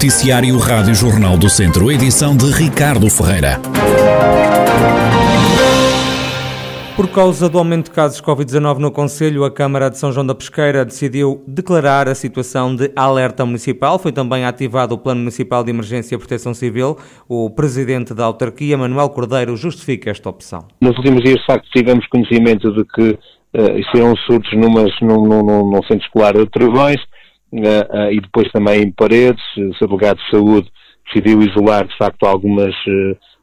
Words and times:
Noticiário 0.00 0.56
Rádio 0.56 0.94
Jornal 0.94 1.36
do 1.36 1.50
Centro, 1.50 1.92
edição 1.92 2.34
de 2.34 2.46
Ricardo 2.50 3.10
Ferreira. 3.10 3.60
Por 6.96 7.06
causa 7.08 7.50
do 7.50 7.58
aumento 7.58 7.84
de 7.84 7.90
casos 7.90 8.16
de 8.16 8.22
Covid-19 8.22 8.78
no 8.78 8.90
Conselho, 8.90 9.44
a 9.44 9.50
Câmara 9.50 9.90
de 9.90 9.98
São 9.98 10.10
João 10.10 10.24
da 10.24 10.34
Pesqueira 10.34 10.86
decidiu 10.86 11.44
declarar 11.46 12.08
a 12.08 12.14
situação 12.14 12.74
de 12.74 12.90
alerta 12.96 13.44
municipal. 13.44 13.98
Foi 13.98 14.10
também 14.10 14.46
ativado 14.46 14.94
o 14.94 14.98
Plano 14.98 15.20
Municipal 15.20 15.62
de 15.62 15.68
Emergência 15.68 16.14
e 16.14 16.18
Proteção 16.18 16.54
Civil. 16.54 16.96
O 17.28 17.50
Presidente 17.50 18.14
da 18.14 18.24
Autarquia, 18.24 18.78
Manuel 18.78 19.10
Cordeiro, 19.10 19.54
justifica 19.54 20.10
esta 20.10 20.30
opção. 20.30 20.64
Nos 20.80 20.96
últimos 20.96 21.22
dias, 21.22 21.40
de 21.40 21.44
facto, 21.44 21.68
tivemos 21.74 22.06
conhecimento 22.06 22.72
de 22.72 22.86
que 22.86 23.10
uh, 23.10 23.78
isso 23.78 23.90
eram 23.94 24.16
surtos 24.16 24.50
numas, 24.54 24.90
num, 25.02 25.26
num, 25.26 25.70
num 25.70 25.82
centro 25.82 26.06
escolar 26.06 26.32
de 26.32 26.46
Trevões 26.46 26.96
e 27.52 28.20
depois 28.20 28.50
também 28.52 28.82
em 28.82 28.92
Paredes. 28.92 29.42
O 29.56 29.74
Sr. 29.74 29.88
Delegado 29.88 30.18
de 30.18 30.30
Saúde 30.30 30.70
decidiu 31.06 31.42
isolar, 31.42 31.86
de 31.86 31.96
facto, 31.96 32.24
algumas, 32.24 32.74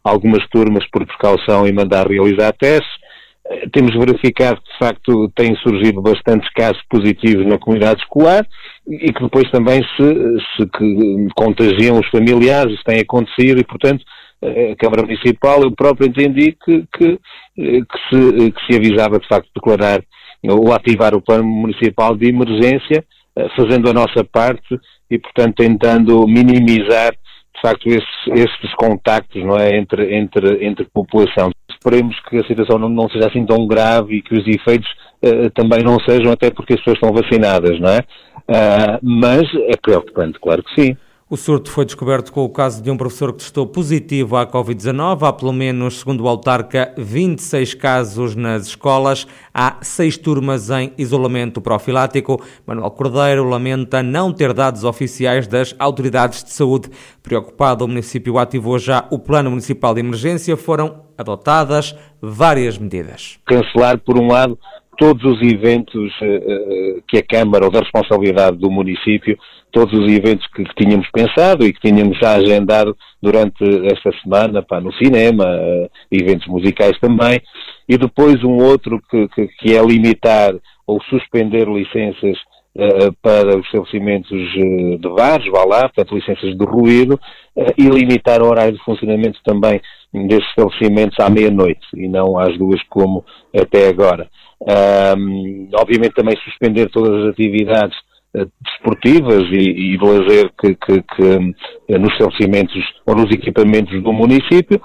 algumas 0.04 0.48
turmas 0.50 0.86
por 0.90 1.06
precaução 1.06 1.68
e 1.68 1.74
mandar 1.74 2.08
realizar 2.08 2.54
testes 2.54 2.90
temos 3.72 3.94
verificado 3.96 4.62
que, 4.62 4.72
de 4.72 4.78
facto, 4.78 5.32
têm 5.36 5.56
surgido 5.58 6.02
bastantes 6.02 6.50
casos 6.54 6.82
positivos 6.90 7.46
na 7.46 7.58
comunidade 7.58 8.02
escolar 8.02 8.46
e 8.88 9.12
que 9.12 9.24
depois 9.24 9.50
também 9.52 9.82
se, 9.96 10.38
se 10.56 10.70
contagiam 11.36 12.00
os 12.00 12.08
familiares, 12.10 12.74
isso 12.74 12.84
tem 12.86 13.00
acontecido 13.00 13.60
e, 13.60 13.64
portanto, 13.64 14.04
a 14.42 14.76
Câmara 14.76 15.04
Municipal, 15.04 15.64
eu 15.64 15.72
próprio 15.72 16.08
entendi 16.08 16.56
que, 16.64 16.86
que, 16.96 17.20
que, 17.56 18.00
se, 18.10 18.52
que 18.52 18.66
se 18.66 18.78
avisava, 18.78 19.20
de 19.20 19.28
facto, 19.28 19.50
declarar 19.56 20.02
ou 20.44 20.72
ativar 20.74 21.16
o 21.16 21.22
Plano 21.22 21.46
Municipal 21.46 22.16
de 22.16 22.30
Emergência, 22.30 23.00
eh, 23.00 23.04
fazendo 23.56 23.90
a 23.90 23.94
nossa 23.94 24.24
parte 24.24 24.80
e, 25.10 25.18
portanto, 25.18 25.56
tentando 25.56 26.28
minimizar 26.28 27.12
de 27.58 27.62
facto 27.62 27.88
esses, 27.88 28.28
esses 28.28 28.74
contactos 28.76 29.44
não 29.44 29.58
é, 29.58 29.78
entre, 29.78 30.16
entre, 30.16 30.66
entre 30.66 30.86
população. 30.94 31.50
Esperemos 31.70 32.16
que 32.30 32.38
a 32.38 32.46
situação 32.46 32.78
não, 32.78 32.90
não 32.90 33.10
seja 33.10 33.28
assim 33.28 33.46
tão 33.46 33.66
grave 33.66 34.18
e 34.18 34.22
que 34.22 34.36
os 34.36 34.48
efeitos 34.48 34.88
uh, 35.24 35.50
também 35.56 35.84
não 35.84 36.00
sejam, 36.00 36.32
até 36.32 36.52
porque 36.52 36.74
as 36.74 36.80
pessoas 36.80 36.98
estão 36.98 37.12
vacinadas, 37.14 37.80
não 37.80 37.90
é? 37.90 38.00
Uh, 38.00 39.00
mas 39.02 39.44
é 39.68 39.76
preocupante, 39.82 40.40
claro 40.40 40.64
que 40.64 40.82
sim. 40.82 40.98
O 41.30 41.36
surto 41.36 41.70
foi 41.70 41.84
descoberto 41.84 42.32
com 42.32 42.46
o 42.46 42.50
caso 42.50 42.82
de 42.82 42.90
um 42.90 42.96
professor 42.96 43.34
que 43.34 43.40
testou 43.40 43.68
positivo 43.68 44.38
à 44.38 44.48
Covid-19. 44.48 45.28
Há, 45.28 45.34
pelo 45.34 45.52
menos, 45.52 46.00
segundo 46.00 46.24
o 46.24 46.28
autarca, 46.30 46.94
26 46.98 47.74
casos 47.74 48.34
nas 48.34 48.68
escolas. 48.68 49.28
Há 49.54 49.76
seis 49.82 50.16
turmas 50.16 50.70
em 50.70 50.94
isolamento 50.98 51.60
profilático. 51.60 52.42
Manuel 52.66 52.90
Cordeiro 52.92 53.44
lamenta 53.44 54.02
não 54.02 54.32
ter 54.32 54.54
dados 54.54 54.86
oficiais 54.86 55.48
das 55.48 55.76
autoridades 55.78 56.46
de 56.46 56.52
saúde. 56.52 56.90
Preocupado, 57.22 57.84
o 57.84 57.90
município 57.90 58.38
ativou 58.38 58.80
já 58.80 59.06
o 59.12 59.20
Plano 59.20 59.50
Municipal 59.50 59.94
de 59.94 60.00
Emergência. 60.00 60.56
Foram 60.56 61.02
adotadas 61.18 61.94
várias 62.22 62.78
medidas. 62.78 63.38
Cancelar, 63.46 64.00
por 64.00 64.18
um 64.18 64.28
lado, 64.28 64.58
todos 64.98 65.24
os 65.24 65.42
eventos 65.42 66.12
uh, 66.22 67.02
que 67.08 67.18
a 67.18 67.24
Câmara, 67.24 67.66
ou 67.66 67.72
da 67.72 67.80
responsabilidade 67.80 68.58
do 68.58 68.72
município, 68.72 69.38
todos 69.72 69.98
os 69.98 70.12
eventos 70.12 70.46
que, 70.48 70.64
que, 70.64 70.76
tínhamos 70.76 71.08
pensado 71.12 71.66
e 71.66 71.74
que 71.74 71.80
tínhamos 71.80 72.18
já 72.18 72.36
agendado 72.36 72.98
durante 73.22 73.64
esta 73.86 74.12
semana, 74.24 74.64
pá, 74.64 74.82
no 74.82 74.92
cinema, 74.94 75.46
uh, 75.46 75.90
eventos 76.12 76.48
musicais 76.48 76.98
também, 77.00 77.40
e 77.88 77.98
depois 77.98 78.44
um 78.44 78.58
outro 78.58 79.02
que, 79.10 79.28
que, 79.30 79.48
que 79.48 79.76
é 79.76 79.84
limitar 79.84 80.54
ou 80.86 81.02
suspender 81.04 81.68
licenças 81.68 82.38
uh, 82.76 83.14
para 83.22 83.58
os 83.58 83.66
estabelecimentos 83.66 84.52
de 84.54 85.10
bares, 85.16 85.52
vá 85.52 85.64
lá, 85.64 85.82
portanto 85.82 86.16
licenças 86.16 86.58
de 86.58 86.66
ruído, 86.66 87.20
e 87.78 87.84
limitar 87.84 88.42
o 88.42 88.48
horário 88.48 88.74
de 88.74 88.84
funcionamento 88.84 89.40
também 89.44 89.82
desses 90.14 90.48
estabelecimentos 90.50 91.20
à 91.20 91.30
meia-noite 91.30 91.86
e 91.94 92.08
não 92.08 92.38
às 92.38 92.58
duas 92.58 92.82
como 92.84 93.24
até 93.56 93.88
agora. 93.88 94.30
Um, 94.60 95.70
obviamente 95.76 96.16
também 96.16 96.36
suspender 96.38 96.90
todas 96.90 97.24
as 97.24 97.30
atividades 97.30 97.96
uh, 98.36 98.50
desportivas 98.62 99.44
e, 99.52 99.94
e 99.94 99.98
de 99.98 100.04
lazer 100.04 100.52
que, 100.60 100.76
que, 100.76 101.04
que 101.04 101.24
uh, 101.24 102.00
nos 102.00 102.12
estabelecimentos 102.14 102.84
ou 103.06 103.16
nos 103.16 103.32
equipamentos 103.32 104.02
do 104.02 104.12
município, 104.12 104.82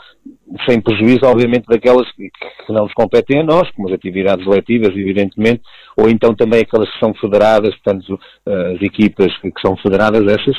sem 0.69 0.79
prejuízo, 0.79 1.25
obviamente, 1.25 1.65
daquelas 1.67 2.07
que, 2.13 2.29
que, 2.67 2.73
não 2.73 2.83
nos 2.83 2.93
competem 2.93 3.41
a 3.41 3.45
nós, 3.45 3.71
como 3.71 3.89
as 3.89 3.95
atividades 3.95 4.47
letivas, 4.47 4.91
evidentemente, 4.91 5.63
ou 5.97 6.11
então 6.11 6.35
também 6.35 6.61
aquelas 6.61 6.91
que 6.93 6.99
são 6.99 7.15
federadas, 7.15 7.75
portanto, 7.77 8.21
uh, 8.47 8.77
as 8.77 8.83
equipas 8.83 9.35
que 9.39 9.51
são 9.65 9.75
federadas, 9.79 10.23
essas, 10.27 10.57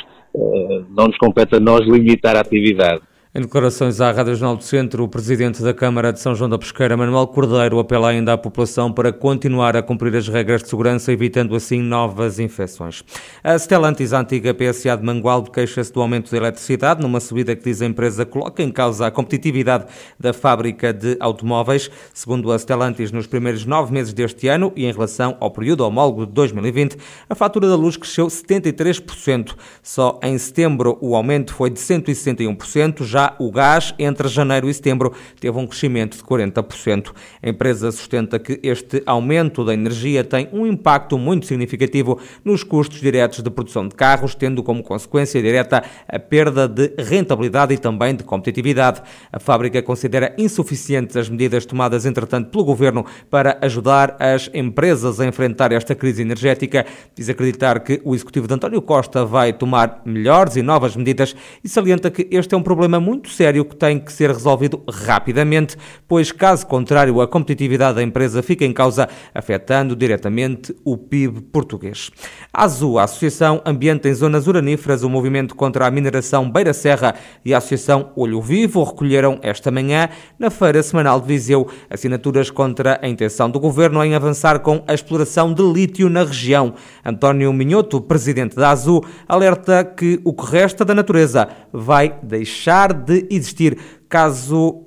não 0.90 1.06
nos 1.06 1.16
compete 1.18 1.54
a 1.54 1.60
nós 1.60 1.82
limitar 1.82 2.34
a 2.36 2.40
atividade. 2.40 3.00
Em 3.36 3.40
declarações 3.40 4.00
à 4.00 4.12
Rádio 4.12 4.36
Jornal 4.36 4.56
do 4.56 4.62
Centro, 4.62 5.02
o 5.02 5.08
presidente 5.08 5.60
da 5.60 5.74
Câmara 5.74 6.12
de 6.12 6.20
São 6.20 6.36
João 6.36 6.48
da 6.48 6.56
Pesqueira, 6.56 6.96
Manuel 6.96 7.26
Cordeiro, 7.26 7.80
apela 7.80 8.10
ainda 8.10 8.32
à 8.32 8.38
população 8.38 8.92
para 8.92 9.12
continuar 9.12 9.76
a 9.76 9.82
cumprir 9.82 10.14
as 10.14 10.28
regras 10.28 10.62
de 10.62 10.68
segurança, 10.68 11.10
evitando 11.10 11.56
assim 11.56 11.82
novas 11.82 12.38
infecções. 12.38 13.02
A 13.42 13.58
Stellantis, 13.58 14.12
a 14.12 14.20
antiga 14.20 14.54
PSA 14.54 14.96
de 14.96 15.02
Mangualde, 15.02 15.50
queixa-se 15.50 15.92
do 15.92 16.00
aumento 16.00 16.30
da 16.30 16.36
eletricidade, 16.36 17.02
numa 17.02 17.18
subida 17.18 17.56
que 17.56 17.64
diz 17.64 17.82
a 17.82 17.86
empresa 17.86 18.24
coloca 18.24 18.62
em 18.62 18.70
causa 18.70 19.08
a 19.08 19.10
competitividade 19.10 19.86
da 20.16 20.32
fábrica 20.32 20.92
de 20.92 21.16
automóveis. 21.18 21.90
Segundo 22.12 22.52
a 22.52 22.56
Stellantis, 22.56 23.10
nos 23.10 23.26
primeiros 23.26 23.66
nove 23.66 23.92
meses 23.92 24.12
deste 24.12 24.46
ano 24.46 24.72
e 24.76 24.86
em 24.86 24.92
relação 24.92 25.36
ao 25.40 25.50
período 25.50 25.80
homólogo 25.80 26.24
de 26.24 26.32
2020, 26.32 26.96
a 27.28 27.34
fatura 27.34 27.68
da 27.68 27.74
luz 27.74 27.96
cresceu 27.96 28.28
73%. 28.28 29.56
Só 29.82 30.20
em 30.22 30.38
setembro 30.38 30.96
o 31.00 31.16
aumento 31.16 31.52
foi 31.52 31.68
de 31.68 31.80
161%, 31.80 33.02
já 33.02 33.23
o 33.38 33.50
gás, 33.50 33.94
entre 33.98 34.28
janeiro 34.28 34.68
e 34.68 34.74
setembro, 34.74 35.12
teve 35.40 35.56
um 35.58 35.66
crescimento 35.66 36.16
de 36.16 36.22
40%. 36.22 37.12
A 37.42 37.48
empresa 37.48 37.90
sustenta 37.92 38.38
que 38.38 38.60
este 38.62 39.02
aumento 39.06 39.64
da 39.64 39.74
energia 39.74 40.22
tem 40.24 40.48
um 40.52 40.66
impacto 40.66 41.18
muito 41.18 41.46
significativo 41.46 42.18
nos 42.44 42.62
custos 42.62 43.00
diretos 43.00 43.42
de 43.42 43.50
produção 43.50 43.88
de 43.88 43.94
carros, 43.94 44.34
tendo 44.34 44.62
como 44.62 44.82
consequência 44.82 45.40
direta 45.40 45.82
a 46.08 46.18
perda 46.18 46.68
de 46.68 46.92
rentabilidade 46.98 47.74
e 47.74 47.78
também 47.78 48.14
de 48.14 48.24
competitividade. 48.24 49.02
A 49.32 49.38
fábrica 49.38 49.82
considera 49.82 50.34
insuficientes 50.36 51.16
as 51.16 51.28
medidas 51.28 51.66
tomadas, 51.66 52.06
entretanto, 52.06 52.50
pelo 52.50 52.64
governo 52.64 53.04
para 53.30 53.58
ajudar 53.60 54.16
as 54.18 54.50
empresas 54.52 55.20
a 55.20 55.26
enfrentar 55.26 55.72
esta 55.72 55.94
crise 55.94 56.22
energética. 56.22 56.86
Diz 57.14 57.28
acreditar 57.28 57.80
que 57.80 58.00
o 58.04 58.14
executivo 58.14 58.46
de 58.46 58.54
António 58.54 58.82
Costa 58.82 59.24
vai 59.24 59.52
tomar 59.52 60.02
melhores 60.04 60.56
e 60.56 60.62
novas 60.62 60.96
medidas 60.96 61.34
e 61.62 61.68
salienta 61.68 62.10
que 62.10 62.26
este 62.30 62.54
é 62.54 62.58
um 62.58 62.62
problema 62.62 62.98
muito 62.98 63.13
muito 63.14 63.30
sério 63.30 63.64
que 63.64 63.76
tem 63.76 64.00
que 64.00 64.12
ser 64.12 64.28
resolvido 64.28 64.82
rapidamente, 64.90 65.76
pois, 66.08 66.32
caso 66.32 66.66
contrário, 66.66 67.20
a 67.20 67.28
competitividade 67.28 67.94
da 67.94 68.02
empresa 68.02 68.42
fica 68.42 68.64
em 68.64 68.72
causa, 68.72 69.08
afetando 69.32 69.94
diretamente 69.94 70.74
o 70.84 70.96
PIB 70.96 71.40
português. 71.42 72.10
A 72.52 72.64
AZU, 72.64 72.98
a 72.98 73.04
Associação 73.04 73.62
Ambiente 73.64 74.08
em 74.08 74.14
Zonas 74.14 74.48
Uraníferas, 74.48 75.04
o 75.04 75.08
Movimento 75.08 75.54
contra 75.54 75.86
a 75.86 75.90
Mineração 75.92 76.50
Beira 76.50 76.74
Serra 76.74 77.14
e 77.44 77.54
a 77.54 77.58
Associação 77.58 78.10
Olho 78.16 78.42
Vivo 78.42 78.82
recolheram 78.82 79.38
esta 79.42 79.70
manhã, 79.70 80.08
na 80.36 80.50
Feira 80.50 80.82
Semanal 80.82 81.20
de 81.20 81.28
Viseu, 81.28 81.68
assinaturas 81.88 82.50
contra 82.50 82.98
a 83.00 83.08
intenção 83.08 83.48
do 83.48 83.60
governo 83.60 84.02
em 84.04 84.16
avançar 84.16 84.58
com 84.58 84.82
a 84.88 84.94
exploração 84.94 85.54
de 85.54 85.62
lítio 85.62 86.08
na 86.08 86.24
região. 86.24 86.74
António 87.04 87.52
Minhoto, 87.52 88.00
presidente 88.00 88.56
da 88.56 88.70
AZU, 88.70 89.04
alerta 89.28 89.84
que 89.84 90.20
o 90.24 90.32
que 90.32 90.50
resta 90.50 90.84
da 90.84 90.94
natureza 90.94 91.48
vai 91.72 92.18
deixar 92.22 92.92
de 93.03 93.03
existir 93.30 93.76
caso 94.08 94.86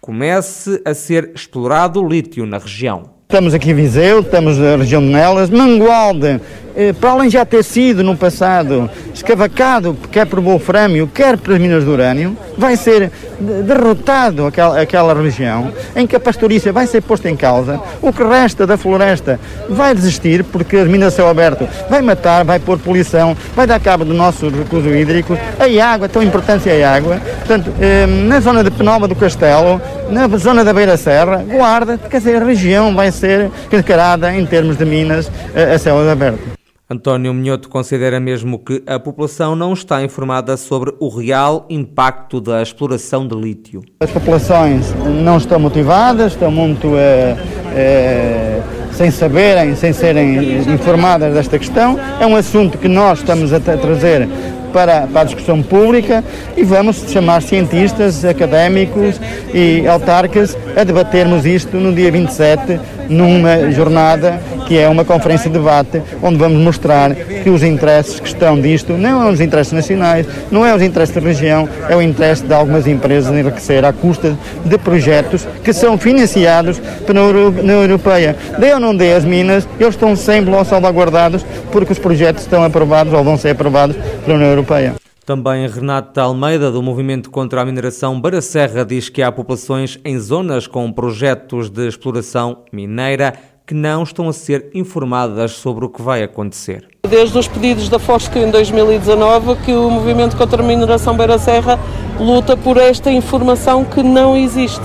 comece 0.00 0.80
a 0.84 0.94
ser 0.94 1.32
explorado 1.34 2.02
o 2.02 2.08
lítio 2.08 2.46
na 2.46 2.58
região. 2.58 3.18
Estamos 3.28 3.52
aqui 3.52 3.72
em 3.72 3.74
Viseu, 3.74 4.20
estamos 4.20 4.56
na 4.56 4.76
região 4.76 5.02
de 5.02 5.08
Nelas, 5.08 5.50
Mangualde, 5.50 6.40
eh, 6.74 6.94
para 6.94 7.10
além 7.10 7.28
de 7.28 7.34
já 7.34 7.44
ter 7.44 7.62
sido 7.62 8.02
no 8.02 8.16
passado 8.16 8.88
escavacado, 9.12 9.94
quer 10.10 10.26
por 10.26 10.40
wolframio, 10.40 11.06
quer 11.06 11.36
pelas 11.36 11.60
minas 11.60 11.84
de 11.84 11.90
urânio, 11.90 12.34
vai 12.56 12.74
ser 12.74 13.12
derrotado 13.40 14.46
aquela, 14.46 14.80
aquela 14.80 15.14
região, 15.14 15.72
em 15.94 16.06
que 16.06 16.16
a 16.16 16.20
pastorícia 16.20 16.72
vai 16.72 16.86
ser 16.86 17.02
posta 17.02 17.28
em 17.28 17.36
causa, 17.36 17.80
o 18.02 18.12
que 18.12 18.22
resta 18.22 18.66
da 18.66 18.76
floresta 18.76 19.38
vai 19.68 19.94
desistir, 19.94 20.44
porque 20.44 20.76
as 20.76 20.88
minas 20.88 21.10
de 21.10 21.16
céu 21.16 21.28
aberto 21.28 21.68
vai 21.88 22.02
matar, 22.02 22.44
vai 22.44 22.58
pôr 22.58 22.78
poluição, 22.78 23.36
vai 23.54 23.66
dar 23.66 23.80
cabo 23.80 24.04
do 24.04 24.14
nosso 24.14 24.48
recurso 24.48 24.88
hídrico, 24.88 25.38
a 25.58 25.84
água, 25.84 26.08
tão 26.08 26.22
importante 26.22 26.68
é 26.68 26.84
a 26.84 26.94
água, 26.94 27.20
portanto, 27.38 27.72
eh, 27.80 28.06
na 28.06 28.40
zona 28.40 28.64
de 28.64 28.70
Penalva 28.70 29.06
do 29.06 29.14
Castelo, 29.14 29.80
na 30.10 30.26
zona 30.36 30.64
da 30.64 30.72
Beira 30.72 30.96
Serra, 30.96 31.44
Guarda, 31.48 31.98
quer 31.98 32.18
dizer, 32.18 32.42
a 32.42 32.44
região 32.44 32.94
vai 32.94 33.12
ser 33.12 33.50
encarada 33.72 34.32
em 34.34 34.44
termos 34.46 34.76
de 34.76 34.84
minas 34.84 35.30
a 35.54 35.78
céu 35.78 35.98
aberto. 36.10 36.58
António 36.90 37.34
Minhoto 37.34 37.68
considera 37.68 38.18
mesmo 38.18 38.58
que 38.58 38.82
a 38.86 38.98
população 38.98 39.54
não 39.54 39.74
está 39.74 40.02
informada 40.02 40.56
sobre 40.56 40.94
o 40.98 41.10
real 41.10 41.66
impacto 41.68 42.40
da 42.40 42.62
exploração 42.62 43.28
de 43.28 43.36
lítio. 43.36 43.82
As 44.00 44.10
populações 44.10 44.94
não 45.22 45.36
estão 45.36 45.60
motivadas, 45.60 46.32
estão 46.32 46.50
muito 46.50 46.96
é, 46.96 47.36
é, 47.76 48.62
sem 48.92 49.10
saberem, 49.10 49.76
sem 49.76 49.92
serem 49.92 50.62
informadas 50.62 51.34
desta 51.34 51.58
questão. 51.58 52.00
É 52.18 52.26
um 52.26 52.34
assunto 52.34 52.78
que 52.78 52.88
nós 52.88 53.18
estamos 53.18 53.52
a 53.52 53.60
trazer 53.60 54.26
para, 54.72 55.06
para 55.06 55.20
a 55.20 55.24
discussão 55.24 55.62
pública 55.62 56.24
e 56.56 56.64
vamos 56.64 57.04
chamar 57.10 57.42
cientistas, 57.42 58.24
académicos 58.24 59.20
e 59.52 59.86
autarcas 59.86 60.56
a 60.74 60.84
debatermos 60.84 61.44
isto 61.44 61.76
no 61.76 61.92
dia 61.92 62.10
27, 62.10 62.80
numa 63.10 63.70
jornada 63.72 64.40
que 64.68 64.78
é 64.78 64.86
uma 64.86 65.02
conferência 65.02 65.48
de 65.48 65.58
debate, 65.58 66.02
onde 66.22 66.36
vamos 66.36 66.62
mostrar 66.62 67.14
que 67.14 67.48
os 67.48 67.62
interesses 67.62 68.20
que 68.20 68.28
estão 68.28 68.60
disto 68.60 68.92
não 68.92 69.22
são 69.22 69.30
os 69.30 69.40
interesses 69.40 69.72
nacionais, 69.72 70.26
não 70.50 70.64
é 70.64 70.74
os 70.74 70.82
interesses 70.82 71.14
da 71.14 71.22
região, 71.22 71.66
é 71.88 71.96
o 71.96 72.02
interesse 72.02 72.44
de 72.44 72.52
algumas 72.52 72.86
empresas 72.86 73.34
enriquecer 73.34 73.82
à 73.82 73.94
custa 73.94 74.36
de 74.66 74.76
projetos 74.76 75.48
que 75.64 75.72
são 75.72 75.96
financiados 75.96 76.78
pela 77.06 77.22
União 77.22 77.80
Europeia. 77.80 78.36
Dê 78.58 78.74
ou 78.74 78.78
não 78.78 78.94
dê 78.94 79.14
as 79.14 79.24
minas, 79.24 79.66
eles 79.80 79.94
estão 79.94 80.14
sempre 80.14 80.50
lá 80.50 80.62
salvaguardados 80.64 81.46
porque 81.72 81.94
os 81.94 81.98
projetos 81.98 82.42
estão 82.42 82.62
aprovados 82.62 83.14
ou 83.14 83.24
vão 83.24 83.38
ser 83.38 83.50
aprovados 83.50 83.96
pela 84.22 84.36
União 84.36 84.50
Europeia. 84.50 84.94
Também 85.24 85.66
Renata 85.66 86.22
Almeida, 86.22 86.70
do 86.70 86.82
Movimento 86.82 87.30
contra 87.30 87.62
a 87.62 87.64
Mineração 87.64 88.20
Baracerra, 88.20 88.84
diz 88.84 89.08
que 89.08 89.22
há 89.22 89.32
populações 89.32 89.98
em 90.04 90.18
zonas 90.18 90.66
com 90.66 90.90
projetos 90.92 91.70
de 91.70 91.86
exploração 91.86 92.64
mineira 92.70 93.34
que 93.68 93.74
não 93.74 94.02
estão 94.02 94.30
a 94.30 94.32
ser 94.32 94.70
informadas 94.72 95.52
sobre 95.52 95.84
o 95.84 95.90
que 95.90 96.00
vai 96.00 96.22
acontecer. 96.22 96.88
Desde 97.06 97.36
os 97.36 97.46
pedidos 97.46 97.90
da 97.90 97.98
Fosca 97.98 98.38
em 98.38 98.50
2019 98.50 99.56
que 99.56 99.74
o 99.74 99.90
Movimento 99.90 100.38
contra 100.38 100.62
a 100.62 100.66
Mineração 100.66 101.14
Beira 101.14 101.38
Serra 101.38 101.78
luta 102.18 102.56
por 102.56 102.78
esta 102.78 103.10
informação 103.10 103.84
que 103.84 104.02
não 104.02 104.34
existe. 104.34 104.80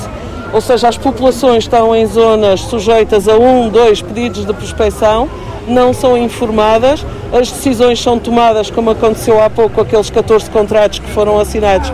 Ou 0.51 0.59
seja, 0.59 0.89
as 0.89 0.97
populações 0.97 1.63
estão 1.63 1.95
em 1.95 2.05
zonas 2.05 2.59
sujeitas 2.59 3.29
a 3.29 3.37
um, 3.37 3.69
dois 3.69 4.01
pedidos 4.01 4.45
de 4.45 4.53
prospecção, 4.53 5.29
não 5.65 5.93
são 5.93 6.17
informadas, 6.17 7.05
as 7.31 7.49
decisões 7.49 8.01
são 8.01 8.19
tomadas, 8.19 8.69
como 8.69 8.89
aconteceu 8.89 9.41
há 9.41 9.49
pouco, 9.49 9.79
aqueles 9.79 10.09
14 10.09 10.51
contratos 10.51 10.99
que 10.99 11.09
foram 11.11 11.39
assinados 11.39 11.91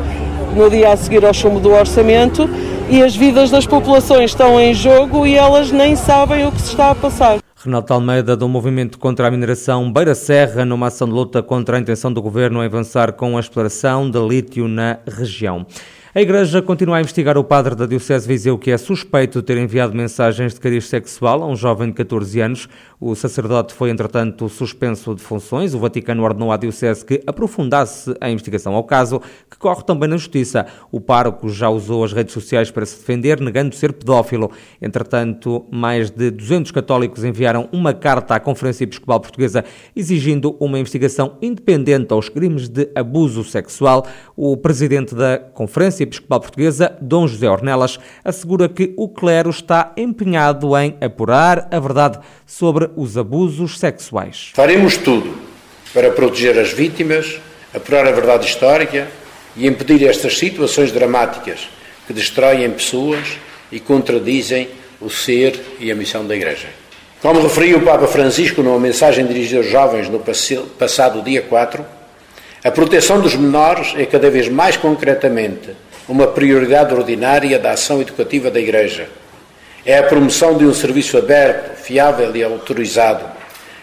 no 0.56 0.68
dia 0.72 0.92
a 0.92 0.98
seguir 0.98 1.24
ao 1.24 1.36
chumbo 1.36 1.60
do 1.60 1.72
orçamento, 1.72 2.50
e 2.90 3.04
as 3.04 3.16
vidas 3.16 3.52
das 3.52 3.68
populações 3.68 4.32
estão 4.32 4.60
em 4.60 4.74
jogo 4.74 5.26
e 5.26 5.36
elas 5.36 5.72
nem 5.72 5.96
sabem 5.96 6.46
o 6.48 6.52
que 6.52 6.62
se 6.62 6.70
está 6.70 6.92
a 6.92 6.96
passar. 6.96 7.40
Renato 7.56 7.94
Almeida, 7.94 8.36
do 8.36 8.48
Movimento 8.48 8.98
contra 8.98 9.28
a 9.28 9.32
Mineração 9.32 9.92
Beira 9.92 10.16
Serra, 10.16 10.66
numa 10.66 10.88
ação 10.88 11.08
de 11.08 11.14
luta 11.14 11.44
contra 11.44 11.78
a 11.78 11.80
intenção 11.80 12.12
do 12.12 12.22
governo 12.22 12.64
em 12.64 12.66
avançar 12.66 13.14
com 13.14 13.38
a 13.38 13.40
exploração 13.40 14.10
de 14.10 14.20
lítio 14.20 14.68
na 14.68 14.98
região. 15.06 15.66
A 16.12 16.20
Igreja 16.20 16.60
continua 16.60 16.98
a 16.98 17.02
investigar 17.02 17.38
o 17.38 17.44
padre 17.44 17.76
da 17.76 17.86
Diocese 17.86 18.28
Viseu 18.28 18.58
que 18.58 18.72
é 18.72 18.78
suspeito 18.80 19.42
de 19.42 19.46
ter 19.46 19.60
enviado 19.60 19.96
mensagens 19.96 20.56
de 20.56 20.60
cariz 20.60 20.88
sexual 20.88 21.44
a 21.44 21.46
um 21.46 21.56
jovem 21.56 21.90
de 21.90 21.94
14 21.94 22.42
anos. 22.42 22.68
O 23.00 23.14
sacerdote 23.14 23.76
foi, 23.76 23.92
entretanto, 23.92 24.50
suspenso 24.50 25.14
de 25.14 25.22
funções. 25.22 25.76
O 25.76 25.80
Vaticano 25.80 26.24
ordenou 26.24 26.52
à 26.52 26.58
Diocese 26.58 27.06
que 27.06 27.22
aprofundasse 27.28 28.16
a 28.20 28.28
investigação 28.28 28.74
ao 28.74 28.84
caso, 28.84 29.22
que 29.52 29.58
corre 29.60 29.84
também 29.84 30.10
na 30.10 30.18
Justiça. 30.18 30.66
O 30.92 31.00
pároco 31.00 31.48
já 31.48 31.70
usou 31.70 32.04
as 32.04 32.12
redes 32.12 32.34
sociais 32.34 32.72
para 32.72 32.88
se 32.88 32.98
defender, 32.98 33.40
negando 33.40 33.76
ser 33.76 33.94
pedófilo. 33.94 34.50
Entretanto, 34.82 35.64
mais 35.70 36.10
de 36.10 36.32
200 36.32 36.72
católicos 36.72 37.24
enviaram 37.24 37.70
uma 37.72 37.94
carta 37.94 38.34
à 38.34 38.40
Conferência 38.40 38.84
Episcopal 38.84 39.20
Portuguesa 39.20 39.64
exigindo 39.96 40.58
uma 40.60 40.80
investigação 40.80 41.38
independente 41.40 42.12
aos 42.12 42.30
crimes 42.30 42.68
de 42.68 42.90
abuso 42.96 43.44
sexual. 43.44 44.08
O 44.36 44.58
presidente 44.58 45.14
da 45.14 45.38
Conferência 45.38 45.99
Episcopal 46.04 46.40
Portuguesa, 46.40 46.98
Dom 47.02 47.28
José 47.28 47.50
Ornelas, 47.50 48.00
assegura 48.24 48.70
que 48.70 48.94
o 48.98 49.10
clero 49.10 49.50
está 49.50 49.94
empenhado 49.98 50.78
em 50.78 50.96
apurar 51.02 51.68
a 51.72 51.80
verdade 51.80 52.20
sobre 52.46 52.90
os 52.96 53.18
abusos 53.18 53.80
sexuais. 53.80 54.52
Faremos 54.54 54.98
tudo 54.98 55.38
para 55.94 56.12
proteger 56.12 56.58
as 56.58 56.72
vítimas, 56.72 57.40
apurar 57.74 58.08
a 58.08 58.12
verdade 58.12 58.46
histórica 58.46 59.08
e 59.56 59.68
impedir 59.68 60.08
estas 60.08 60.38
situações 60.38 60.92
dramáticas 60.92 61.68
que 62.08 62.14
destroem 62.14 62.70
pessoas 62.72 63.38
e 63.72 63.80
contradizem 63.80 64.70
o 65.02 65.10
ser 65.10 65.60
e 65.80 65.92
a 65.92 65.96
missão 65.96 66.26
da 66.26 66.36
Igreja. 66.36 66.68
Como 67.22 67.42
referiu 67.42 67.80
o 67.80 67.82
Papa 67.82 68.08
Francisco 68.08 68.64
numa 68.64 68.80
mensagem 68.80 69.26
dirigida 69.26 69.58
aos 69.58 69.70
jovens 69.70 70.08
no 70.10 70.20
passado 70.20 71.22
dia 71.22 71.42
4, 71.42 71.86
a 72.64 72.72
proteção 72.72 73.20
dos 73.20 73.36
menores 73.36 73.94
é 73.98 74.06
cada 74.06 74.30
vez 74.30 74.48
mais 74.48 74.78
concretamente 74.78 75.72
uma 76.10 76.26
prioridade 76.26 76.94
ordinária 76.94 77.60
da 77.60 77.72
ação 77.72 78.02
educativa 78.02 78.50
da 78.50 78.60
Igreja. 78.60 79.08
É 79.86 80.00
a 80.00 80.04
promoção 80.04 80.58
de 80.58 80.66
um 80.66 80.74
serviço 80.74 81.18
aberto, 81.18 81.78
fiável 81.78 82.36
e 82.36 82.44
autorizado, 82.44 83.24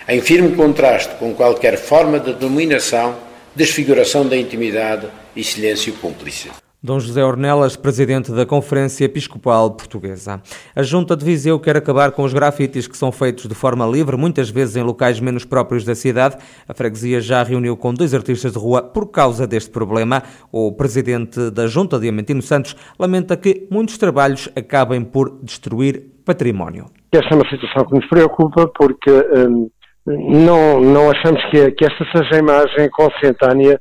em 0.08 0.20
firme 0.20 0.55
contraste 0.56 1.14
com 1.14 1.32
qualquer 1.32 1.78
forma 1.78 2.19
de 2.19 2.32
dominação, 2.32 3.17
desfiguração 3.55 4.28
da 4.28 4.37
intimidade 4.37 5.06
e 5.34 5.43
silêncio 5.44 5.93
cúmplice. 5.94 6.50
Dom 6.87 7.00
José 7.00 7.25
Ornelas, 7.25 7.75
presidente 7.75 8.31
da 8.31 8.47
Conferência 8.47 9.06
Episcopal 9.06 9.73
Portuguesa. 9.73 10.41
A 10.73 10.85
Junta 10.85 11.17
de 11.17 11.25
Viseu 11.25 11.59
quer 11.59 11.77
acabar 11.77 12.12
com 12.12 12.23
os 12.23 12.33
grafites 12.33 12.87
que 12.87 12.97
são 12.97 13.11
feitos 13.11 13.49
de 13.49 13.56
forma 13.56 13.85
livre, 13.85 14.17
muitas 14.17 14.50
vezes 14.50 14.77
em 14.77 14.85
locais 14.85 15.19
menos 15.19 15.44
próprios 15.44 15.85
da 15.85 15.97
cidade. 15.97 16.37
A 16.69 16.73
freguesia 16.73 17.21
já 17.21 17.43
reuniu 17.43 17.77
com 17.77 17.93
dois 17.93 18.15
artistas 18.15 18.53
de 18.53 18.59
rua 18.61 18.85
por 18.85 19.11
causa 19.11 19.49
deste 19.49 19.69
problema. 19.69 20.23
O 20.53 20.71
presidente 20.71 21.50
da 21.50 21.67
Junta, 21.67 21.99
Diamantino 21.99 22.41
Santos, 22.41 22.77
lamenta 22.97 23.37
que 23.37 23.67
muitos 23.69 23.99
trabalhos 23.99 24.49
acabem 24.55 25.03
por 25.03 25.41
destruir 25.43 26.05
património. 26.25 26.87
Esta 27.11 27.35
é 27.35 27.35
uma 27.35 27.50
situação 27.50 27.85
que 27.85 27.97
nos 27.97 28.09
preocupa 28.09 28.71
porque 28.79 29.11
hum, 29.11 29.69
não, 30.06 30.81
não 30.81 31.11
achamos 31.11 31.43
que, 31.50 31.69
que 31.73 31.85
esta 31.85 32.05
seja 32.17 32.37
a 32.37 32.39
imagem 32.39 32.89
consentânea 32.91 33.81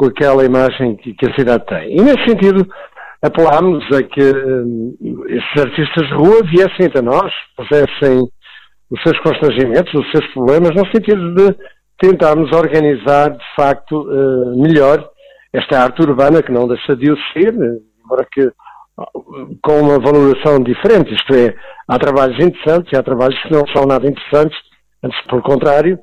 com 0.00 0.06
aquela 0.06 0.42
imagem 0.46 0.96
que, 0.96 1.12
que, 1.12 1.30
a 1.30 1.34
cidade 1.34 1.66
tem. 1.66 1.92
E 1.92 2.00
nesse 2.00 2.24
sentido 2.26 2.66
apelámos 3.20 3.84
a 3.92 4.02
que 4.02 4.22
um, 4.22 4.96
esses 5.28 5.62
artistas 5.62 6.08
de 6.08 6.14
rua 6.14 6.42
viessem 6.42 6.86
até 6.86 7.02
nós, 7.02 7.30
pusessem 7.54 8.26
os 8.90 9.02
seus 9.02 9.18
constrangimentos, 9.20 9.92
os 9.92 10.10
seus 10.10 10.26
problemas, 10.32 10.70
no 10.74 10.86
sentido 10.86 11.34
de 11.34 11.54
tentarmos 11.98 12.50
organizar 12.50 13.30
de 13.30 13.44
facto 13.54 14.08
uh, 14.08 14.58
melhor 14.58 15.06
esta 15.52 15.82
arte 15.82 16.00
urbana 16.00 16.42
que 16.42 16.50
não 16.50 16.66
deixa 16.66 16.96
de 16.96 17.12
o 17.12 17.16
ser, 17.34 17.52
embora 18.02 18.26
que 18.32 18.50
com 19.62 19.80
uma 19.80 19.98
valoração 19.98 20.62
diferente, 20.62 21.14
isto 21.14 21.34
é, 21.34 21.54
há 21.88 21.98
trabalhos 21.98 22.42
interessantes 22.42 22.90
e 22.90 22.96
há 22.96 23.02
trabalhos 23.02 23.38
que 23.42 23.52
não 23.52 23.66
são 23.76 23.84
nada 23.84 24.08
interessantes, 24.08 24.56
antes 25.02 25.20
pelo 25.26 25.42
contrário, 25.42 25.98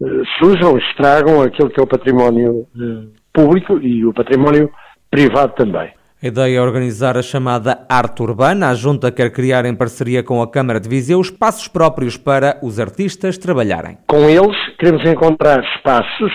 uh, 0.00 0.24
sujam, 0.38 0.78
estragam 0.78 1.42
aquilo 1.42 1.68
que 1.68 1.78
é 1.78 1.82
o 1.82 1.86
património 1.86 2.66
uh, 2.74 3.23
público 3.34 3.78
e 3.78 4.06
o 4.06 4.14
património 4.14 4.70
privado 5.10 5.52
também. 5.54 5.92
A 6.22 6.26
ideia 6.26 6.56
é 6.56 6.60
organizar 6.62 7.18
a 7.18 7.22
chamada 7.22 7.84
arte 7.86 8.22
urbana. 8.22 8.70
A 8.70 8.74
Junta 8.74 9.12
quer 9.12 9.30
criar, 9.30 9.66
em 9.66 9.74
parceria 9.74 10.22
com 10.22 10.40
a 10.40 10.50
Câmara 10.50 10.80
de 10.80 10.88
Viseu, 10.88 11.20
espaços 11.20 11.68
próprios 11.68 12.16
para 12.16 12.58
os 12.62 12.80
artistas 12.80 13.36
trabalharem. 13.36 13.98
Com 14.06 14.28
eles, 14.30 14.56
queremos 14.78 15.06
encontrar 15.06 15.62
espaços 15.76 16.32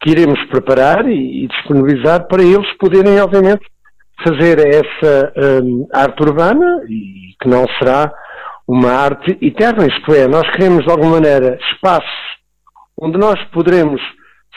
que 0.00 0.10
iremos 0.10 0.42
preparar 0.46 1.08
e, 1.08 1.46
disponibilizar 1.46 2.26
para 2.26 2.42
eles 2.42 2.66
poderem, 2.78 3.20
obviamente, 3.20 3.64
fazer 4.24 4.58
essa 4.58 5.32
um, 5.62 5.86
arte 5.92 6.20
urbana 6.20 6.82
e 6.88 7.36
que 7.40 7.48
não 7.48 7.64
será 7.78 8.12
uma 8.66 8.90
arte 8.90 9.38
eterna, 9.40 9.86
isto 9.86 10.12
é, 10.14 10.26
nós 10.26 10.48
queremos 10.52 10.84
de 10.84 10.90
alguma 10.90 11.12
maneira 11.12 11.58
espaços 11.72 12.10
onde 13.00 13.18
nós 13.18 13.38
poderemos 13.52 14.00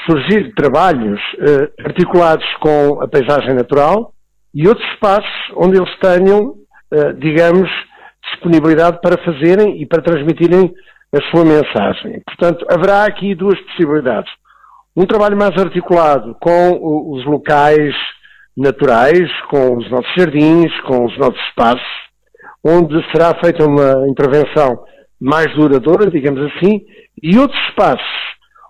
surgir 0.09 0.53
trabalhos 0.55 1.19
uh, 1.35 1.85
articulados 1.85 2.45
com 2.59 3.01
a 3.01 3.07
paisagem 3.07 3.53
natural 3.53 4.13
e 4.53 4.67
outros 4.67 4.87
espaços 4.93 5.31
onde 5.55 5.77
eles 5.77 5.99
tenham, 5.99 6.55
uh, 6.93 7.13
digamos, 7.17 7.69
disponibilidade 8.31 8.99
para 9.01 9.23
fazerem 9.23 9.81
e 9.81 9.85
para 9.85 10.01
transmitirem 10.01 10.73
a 11.13 11.21
sua 11.29 11.45
mensagem. 11.45 12.21
Portanto, 12.25 12.65
haverá 12.69 13.05
aqui 13.05 13.33
duas 13.35 13.59
possibilidades. 13.61 14.31
Um 14.95 15.05
trabalho 15.05 15.37
mais 15.37 15.57
articulado 15.57 16.35
com 16.39 17.13
os 17.13 17.25
locais 17.25 17.93
naturais, 18.55 19.29
com 19.49 19.77
os 19.77 19.89
nossos 19.89 20.13
jardins, 20.15 20.71
com 20.81 21.05
os 21.05 21.17
nossos 21.17 21.39
espaços, 21.49 21.81
onde 22.63 22.95
será 23.11 23.33
feita 23.43 23.65
uma 23.65 24.07
intervenção 24.07 24.83
mais 25.19 25.53
duradoura, 25.55 26.09
digamos 26.09 26.41
assim, 26.51 26.81
e 27.21 27.37
outros 27.37 27.59
espaços 27.69 28.25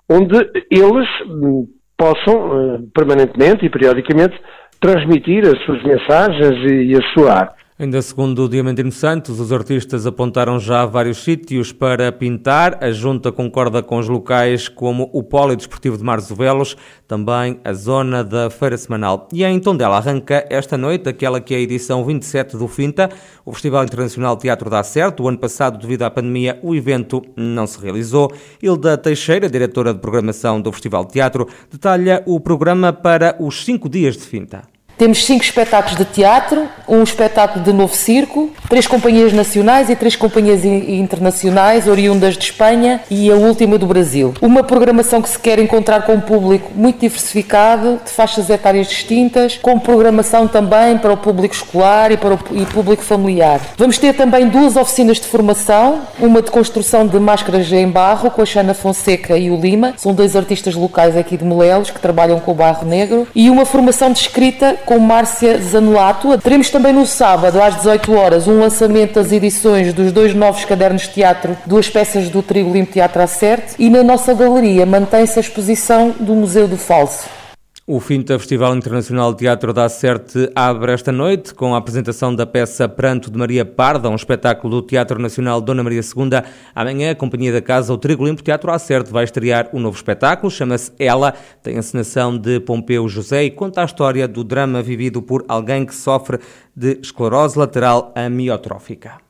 onde 0.10 0.36
eles 0.72 1.08
hum, 1.28 1.68
possam 1.98 2.36
uh, 2.36 2.92
permanentemente 2.94 3.66
e 3.66 3.70
periodicamente 3.70 4.40
transmitir 4.80 5.44
as 5.46 5.60
suas 5.66 5.82
mensagens 5.84 6.72
e 6.72 6.96
a 6.96 7.02
sua 7.14 7.34
arte. 7.34 7.65
Ainda 7.78 8.02
segundo 8.02 8.46
o 8.46 8.48
Diamantino 8.48 8.90
Santos, 8.90 9.38
os 9.38 9.52
artistas 9.52 10.08
apontaram 10.08 10.58
já 10.58 10.86
vários 10.86 11.22
sítios 11.22 11.74
para 11.74 12.10
pintar. 12.10 12.82
A 12.82 12.90
Junta 12.90 13.34
concorda 13.34 13.84
com 13.84 13.98
os 13.98 14.08
locais 14.08 14.70
como 14.70 15.10
o 15.12 15.22
Polidesportivo 15.22 15.98
de 15.98 16.04
Marzovelos, 16.06 16.78
também 17.06 17.60
a 17.66 17.74
zona 17.74 18.24
da 18.24 18.50
Feira 18.50 18.78
Semanal. 18.78 19.28
E 19.34 19.44
em 19.44 19.60
Tondela 19.60 19.98
arranca 19.98 20.46
esta 20.50 20.78
noite 20.78 21.10
aquela 21.10 21.42
que 21.42 21.54
é 21.54 21.58
a 21.58 21.60
edição 21.60 22.06
27 22.06 22.56
do 22.56 22.70
FINTA, 22.70 23.10
o 23.44 23.52
Festival 23.52 23.84
Internacional 23.84 24.38
Teatro 24.38 24.70
da 24.70 24.82
Certo. 24.82 25.24
O 25.24 25.28
ano 25.28 25.38
passado, 25.38 25.78
devido 25.78 26.04
à 26.04 26.10
pandemia, 26.10 26.58
o 26.64 26.74
evento 26.74 27.22
não 27.36 27.68
se 27.68 27.78
realizou. 27.78 28.32
Hilda 28.64 28.98
Teixeira, 28.98 29.50
diretora 29.50 29.94
de 29.94 30.00
programação 30.00 30.62
do 30.62 30.72
Festival 30.72 31.04
de 31.04 31.12
Teatro, 31.12 31.46
detalha 31.70 32.24
o 32.26 32.40
programa 32.40 32.94
para 32.94 33.36
os 33.38 33.66
cinco 33.66 33.90
dias 33.90 34.16
de 34.16 34.24
FINTA. 34.24 34.75
Temos 34.98 35.26
cinco 35.26 35.44
espetáculos 35.44 35.98
de 35.98 36.06
teatro, 36.06 36.70
um 36.88 37.04
espetáculo 37.04 37.66
de 37.66 37.74
novo 37.74 37.94
circo, 37.94 38.50
três 38.70 38.88
companhias 38.88 39.34
nacionais 39.34 39.90
e 39.90 39.96
três 39.96 40.16
companhias 40.16 40.64
internacionais, 40.64 41.86
oriundas 41.86 42.38
de 42.38 42.46
Espanha 42.46 43.02
e 43.10 43.30
a 43.30 43.36
última 43.36 43.78
do 43.78 43.86
Brasil. 43.86 44.34
Uma 44.42 44.64
programação 44.64 45.22
que 45.22 45.28
se 45.28 45.38
quer 45.38 45.60
encontrar 45.60 46.04
com 46.04 46.14
um 46.14 46.22
público 46.22 46.72
muito 46.74 47.00
diversificado, 47.00 48.00
de 48.06 48.10
faixas 48.10 48.50
etárias 48.50 48.88
distintas, 48.88 49.60
com 49.62 49.78
programação 49.78 50.48
também 50.48 50.98
para 50.98 51.12
o 51.12 51.18
público 51.18 51.54
escolar 51.54 52.14
e 52.14 52.18
para 52.18 52.36
o 52.36 52.40
e 52.52 52.66
público 52.66 53.04
familiar. 53.04 53.60
Vamos 53.78 53.98
ter 53.98 54.14
também 54.14 54.48
duas 54.48 54.78
oficinas 54.78 55.18
de 55.20 55.28
formação, 55.28 56.04
uma 56.20 56.42
de 56.42 56.50
construção 56.50 57.06
de 57.06 57.20
máscaras 57.20 57.70
em 57.70 57.90
barro, 57.90 58.32
com 58.32 58.42
a 58.42 58.46
Xana 58.46 58.74
Fonseca 58.74 59.38
e 59.38 59.52
o 59.52 59.60
Lima, 59.60 59.94
são 59.98 60.14
dois 60.14 60.38
artistas 60.38 60.74
locais 60.74 61.18
aqui 61.18 61.36
de 61.36 61.44
Molelos 61.44 61.90
que 61.90 62.00
trabalham 62.00 62.40
com 62.40 62.52
o 62.52 62.56
barro 62.56 62.88
negro, 62.88 63.28
e 63.36 63.50
uma 63.50 63.66
formação 63.66 64.14
de 64.14 64.20
escrita 64.20 64.78
com 64.86 65.00
Márcia 65.00 65.60
Zanolato. 65.60 66.38
Teremos 66.38 66.70
também 66.70 66.94
no 66.94 67.06
sábado, 67.06 67.62
às 67.62 67.76
18 67.78 68.14
horas, 68.14 68.48
um 68.48 68.60
lançamento 68.60 69.16
das 69.16 69.32
edições 69.32 69.94
dos 69.94 70.12
dois 70.12 70.34
novos 70.34 70.64
cadernos 70.64 71.04
de 71.04 71.10
teatro, 71.10 71.58
duas 71.66 71.90
peças 71.90 72.30
do 72.30 72.42
Trigo 72.42 72.72
Limpo 72.72 72.94
Teatro 72.94 73.22
Acerte, 73.22 73.74
e 73.80 73.90
na 73.90 74.04
nossa 74.04 74.34
galeria 74.34 74.86
mantém-se 74.86 75.40
a 75.40 75.42
exposição 75.42 76.14
do 76.20 76.34
Museu 76.34 76.68
do 76.68 76.78
Falso. 76.78 77.45
O 77.88 78.00
FINTA 78.00 78.40
Festival 78.40 78.76
Internacional 78.76 79.32
de 79.32 79.42
Teatro 79.42 79.72
da 79.72 79.86
Acerte 79.86 80.50
abre 80.56 80.92
esta 80.92 81.12
noite 81.12 81.54
com 81.54 81.76
a 81.76 81.78
apresentação 81.78 82.34
da 82.34 82.44
peça 82.44 82.90
Pranto 82.90 83.30
de 83.30 83.38
Maria 83.38 83.64
Parda, 83.64 84.10
um 84.10 84.16
espetáculo 84.16 84.82
do 84.82 84.88
Teatro 84.88 85.22
Nacional 85.22 85.62
Dona 85.62 85.84
Maria 85.84 86.02
II. 86.02 86.32
Amanhã, 86.74 87.12
a 87.12 87.16
Companhia 87.16 87.54
da 87.54 87.62
Casa, 87.62 87.94
o 87.94 87.98
Trigo 88.00 88.26
Limpo 88.26 88.42
Teatro 88.42 88.72
Acerte, 88.72 89.12
vai 89.12 89.24
estrear 89.24 89.70
um 89.72 89.80
novo 89.80 89.96
espetáculo, 89.96 90.50
chama-se 90.50 90.94
Ela, 90.98 91.36
tem 91.62 91.76
a 91.76 91.78
encenação 91.78 92.36
de 92.36 92.60
Pompeu 92.60 93.08
José 93.08 93.44
e 93.44 93.52
conta 93.52 93.84
a 93.84 93.86
história 93.86 94.28
do 94.28 94.44
drama 94.44 94.82
vivido 94.82 95.22
por 95.22 95.46
alguém 95.48 95.86
que 95.86 95.94
sofre 95.94 96.40
de 96.76 96.98
esclerose 97.04 97.60
lateral 97.60 98.12
amiotrófica. 98.16 99.25